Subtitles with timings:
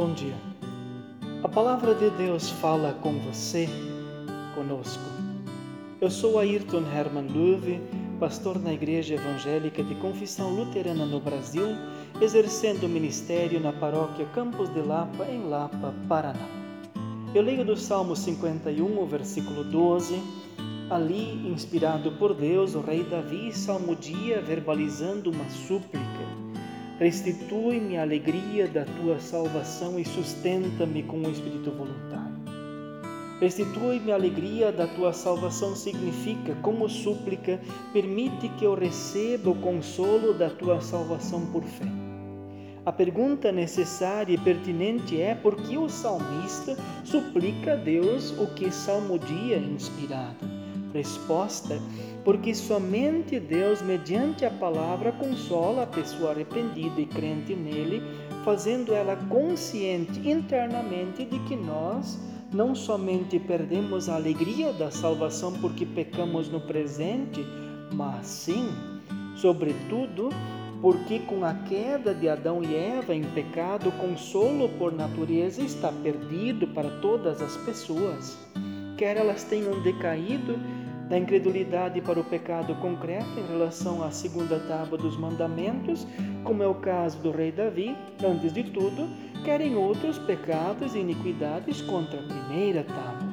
[0.00, 0.34] Bom dia.
[1.42, 3.68] A palavra de Deus fala com você,
[4.54, 5.04] conosco.
[6.00, 7.82] Eu sou Ayrton Herman Luve,
[8.18, 11.76] pastor na Igreja Evangélica de Confissão Luterana no Brasil,
[12.18, 16.48] exercendo o ministério na paróquia Campos de Lapa, em Lapa, Paraná.
[17.34, 20.18] Eu leio do Salmo 51, versículo 12.
[20.88, 26.19] Ali, inspirado por Deus, o rei Davi salmodia verbalizando uma súplica
[27.00, 32.38] Restitui-me a alegria da tua salvação e sustenta-me com o espírito voluntário.
[33.40, 37.58] Restitui-me a alegria da tua salvação significa, como súplica,
[37.94, 41.86] permite que eu receba o consolo da tua salvação por fé.
[42.84, 48.70] A pergunta necessária e pertinente é por que o salmista suplica a Deus o que
[48.70, 50.49] salmodia inspirado.
[50.92, 51.80] Resposta:
[52.24, 58.02] porque somente Deus, mediante a palavra, consola a pessoa arrependida e crente nele,
[58.44, 62.18] fazendo ela consciente internamente de que nós
[62.52, 67.44] não somente perdemos a alegria da salvação porque pecamos no presente,
[67.92, 68.68] mas sim,
[69.36, 70.30] sobretudo,
[70.82, 75.92] porque com a queda de Adão e Eva em pecado, o consolo por natureza está
[75.92, 78.36] perdido para todas as pessoas,
[78.96, 80.58] quer elas tenham decaído
[81.10, 86.06] da incredulidade para o pecado concreto em relação à segunda tábua dos mandamentos,
[86.44, 89.08] como é o caso do rei Davi, antes de tudo,
[89.44, 93.28] querem outros pecados e iniquidades contra a primeira tábua.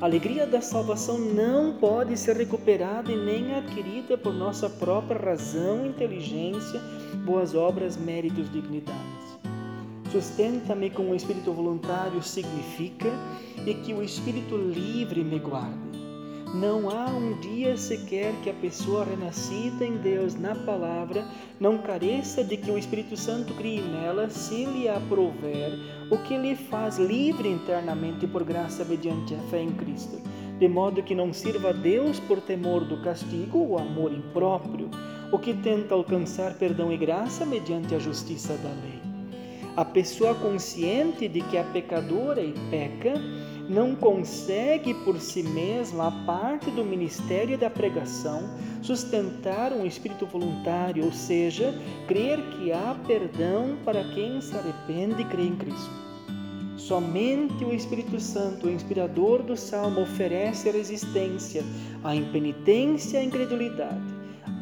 [0.00, 5.84] A alegria da salvação não pode ser recuperada e nem adquirida por nossa própria razão,
[5.84, 6.80] inteligência,
[7.24, 9.40] boas obras, méritos, dignidades.
[10.12, 13.10] Sustenta-me com o espírito voluntário significa
[13.66, 15.93] e que o espírito livre me guarde
[16.54, 21.26] não há um dia sequer que a pessoa renascida em Deus na palavra
[21.58, 25.72] não careça de que o Espírito Santo crie nela, se lhe aprover,
[26.12, 30.20] o que lhe faz livre internamente por graça mediante a fé em Cristo,
[30.56, 34.88] de modo que não sirva a Deus por temor do castigo ou amor impróprio,
[35.32, 39.02] o que tenta alcançar perdão e graça mediante a justiça da lei.
[39.76, 43.14] A pessoa consciente de que é pecadora e peca,
[43.68, 48.42] não consegue por si mesma, a parte do ministério da pregação,
[48.82, 51.74] sustentar um espírito voluntário, ou seja,
[52.06, 56.04] crer que há perdão para quem se arrepende e crê em Cristo.
[56.76, 61.62] Somente o Espírito Santo, o inspirador do Salmo, oferece resistência
[62.02, 64.13] à impenitência e à incredulidade,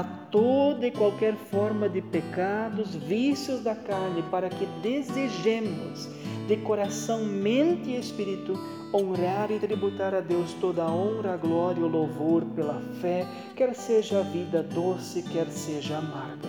[0.00, 6.08] a toda e qualquer forma de pecados, vícios da carne, para que desejemos
[6.46, 8.58] de coração, mente e espírito
[8.92, 13.26] honrar e tributar a Deus toda a honra, a glória e o louvor pela fé,
[13.56, 16.48] quer seja a vida doce, quer seja amarga.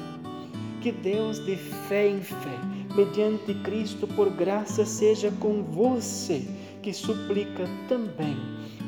[0.81, 2.59] Que Deus de fé em fé,
[2.95, 6.45] mediante Cristo por graça, seja com você,
[6.85, 8.37] que suplica também.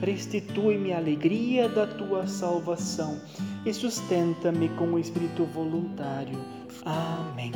[0.03, 3.19] Restitui-me a alegria da tua salvação
[3.66, 6.38] e sustenta-me com o espírito voluntário.
[6.86, 7.52] Amém.